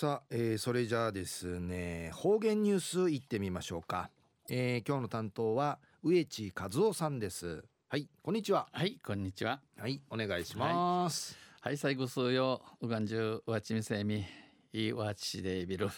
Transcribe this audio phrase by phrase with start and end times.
[0.00, 4.08] さあ、えー、それじゃあですね方言ニュースいってみましょうか、
[4.48, 7.62] えー、今日の担当は植地和夫さんです。
[7.86, 8.66] はいこんにちは。
[8.72, 9.60] はいこんにちは。
[9.78, 14.24] はいお願いします、はい、はい、最後数ようがんじゅうわちみせみ
[14.72, 15.90] いいわちでびる。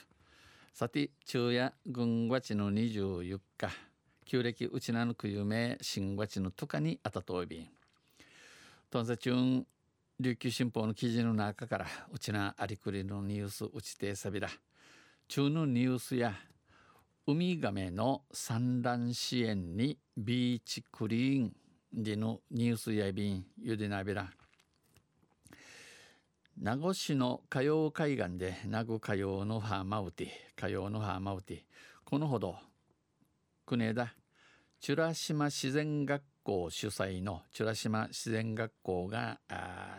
[0.75, 3.69] さて昼夜軍月の24日。
[4.25, 7.69] 旧暦うちなぬくゆめ新月のとかにあたといびん
[8.91, 9.64] とんせちゅん
[10.23, 14.48] 琉球新報の記事の中からうちなありくりのニュースうちてさびら
[15.27, 16.32] 中のニュースや
[17.26, 21.53] ウミガメの産卵支援にビーチクリーン
[21.93, 24.31] でのニュースやびんゆでなびら。
[26.57, 31.59] 名護市の火曜海岸で名護火曜のハーマウティ火曜のハーマウティ。
[32.05, 32.55] このほど
[33.67, 34.14] 国枝
[34.86, 39.39] 美ら島自然学校主催の美ら島自然学校が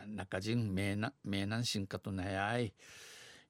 [0.08, 2.74] 中人名南名南進化となやい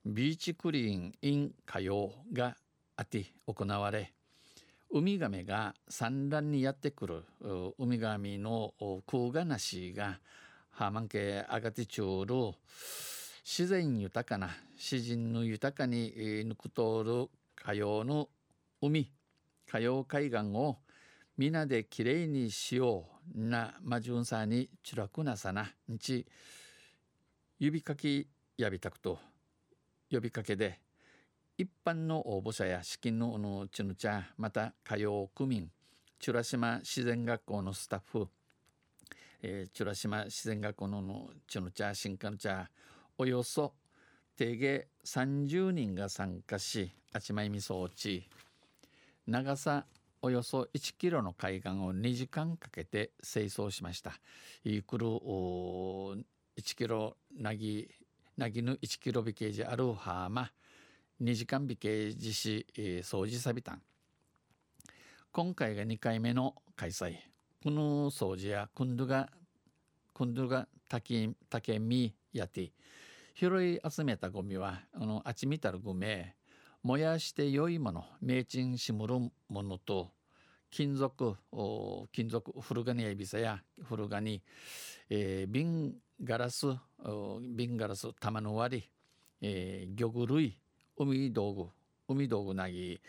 [0.06, 2.58] ビーチクリーン in 火曜が
[2.96, 4.14] あて行われ
[4.92, 7.24] ウミガメが産卵にやってくる
[7.80, 8.74] ウミガメの
[9.08, 10.20] クーガナシが
[10.70, 12.58] ハーマンケアガティチュール
[13.44, 18.30] 自然豊かな詩人の豊かに抜く通る火曜の
[18.82, 19.12] 海
[19.72, 20.78] 火曜海岸を
[21.36, 25.72] 皆できれいにしようなまじゅんさにちらくなさな。
[25.92, 26.28] んち
[27.58, 29.18] 指かきやびたくと
[30.12, 30.80] 呼びかけで
[31.58, 35.72] 一般の応募者や資金ののちぬちゃまた火曜区民
[36.20, 38.28] チュラ島自然学校のスタッフ、
[39.42, 42.70] えー、チュラ島自然学校ののちぬちゃ新刊茶
[43.18, 43.74] およそ
[44.38, 48.30] 定芸30人が参加しあちまいみ装置
[49.26, 49.88] 長さ
[50.26, 54.14] およそ1キロの海岸を2時間かけて清掃しました。
[54.64, 56.24] いくる1
[56.78, 57.90] キロなぎ
[58.38, 60.50] なぎぬ1キロビケージあるハーマ
[61.22, 63.82] 2時間ビケージし、えー、掃除さびたん
[65.34, 67.18] 今回が2回目の開催。
[67.62, 69.30] この掃除や今度が
[70.14, 72.72] 今度が竹竹みやて。
[73.36, 76.08] 拾い集めたゴミはあのあちみたるゴミ
[76.84, 79.16] 燃やして良いもの名珍しむる
[79.48, 80.12] ものと
[80.70, 81.36] 金属
[82.12, 84.42] 金属古ガニエビサや古ガニ、
[85.10, 85.94] えー、瓶
[86.24, 86.68] ガラス
[87.56, 88.90] 瓶ガラス玉の割り、
[89.42, 90.58] えー、魚類
[90.98, 91.66] 海道具
[92.08, 93.00] 海道具なぎ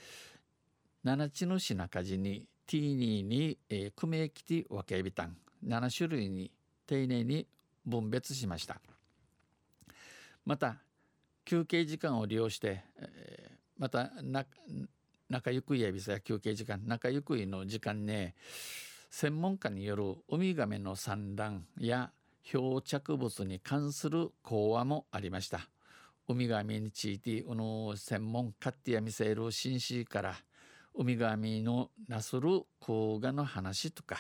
[1.02, 5.36] 七地の品かじにティーニーに、えー、組めきて分けびたん
[5.66, 6.50] 7種類に
[6.86, 7.46] 丁寧に
[7.84, 8.80] 分別しました。
[10.44, 10.76] また
[11.44, 14.10] 休憩時間を利用して、えー、また
[15.28, 18.34] 仲ゆくいやびさや休憩時間仲ゆくいの時間ね
[19.10, 22.10] 専門家によるウミガメの産卵や
[22.42, 25.68] 漂着物に関する講話もありました。
[26.26, 30.34] ウミガメについてこの専門家ってや見せる紳士から
[30.94, 34.16] ウミガメのなする講画の話とか、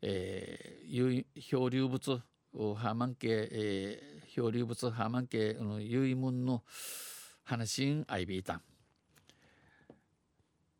[0.00, 2.22] えー、漂流物
[2.54, 6.62] ハーマン系、えー、漂流物ハーマン系の遺文の
[7.48, 8.60] 話にあいびいた。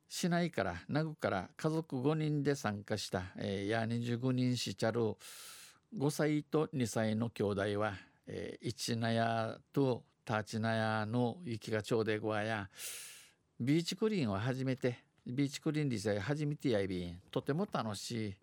[0.06, 5.00] 市内から名護から家族5人で参加した、えー、や25人しちゃる
[5.96, 7.94] 5歳と2歳の兄弟は、
[8.26, 12.68] えー、一納屋とタチナヤの雪がちょうでごわや
[13.58, 18.34] ビーチクリーンを初めてビーチクリーンリザ初めてやいびんとても楽しい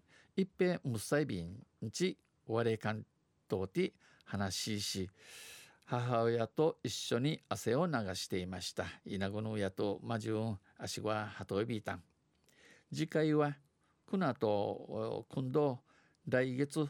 [0.41, 1.57] 一平むっさいびん
[1.91, 3.03] ちわれかん
[3.47, 3.93] とて
[4.25, 5.09] 話しし
[5.87, 8.85] 母親と一緒に汗を流していました。
[9.05, 12.03] 稲子の親と魔獣足は鳩エビータン
[12.91, 13.55] 次回は
[14.09, 15.79] この後今度
[16.27, 16.87] 来月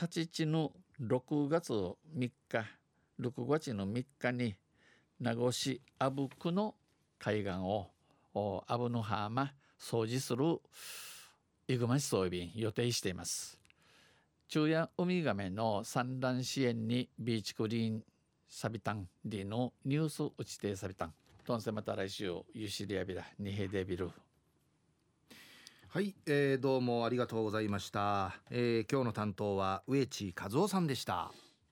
[0.00, 2.32] 立ち地の6月3日
[3.20, 4.54] 6月の3日に
[5.20, 6.74] 名護市阿武区の
[7.18, 7.50] 海岸
[8.34, 10.58] を阿武の浜掃除する
[11.68, 13.58] イグマシ装備予定しています。
[14.48, 18.04] 昼夜ウミガメの産卵支援にビーチクリーン
[18.54, 21.14] サビタンでのニュース打ちてサビタン。
[21.42, 24.10] とんせまた来週ユシリアビラニヘデビル。
[25.88, 31.32] はい、えー、どうもありがとうございました、えー、今日の担当は植地和夫さんでした。